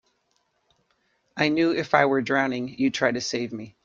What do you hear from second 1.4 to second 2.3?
knew if I were